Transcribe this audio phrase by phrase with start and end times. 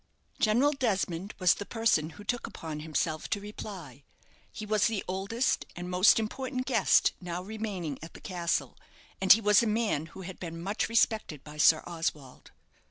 [0.39, 4.01] General Desmond was the person who took upon himself to reply.
[4.51, 8.75] He was the oldest and most important guest now remaining at the castle,
[9.21, 12.49] and he was a man who had been much respected by Sir Oswald.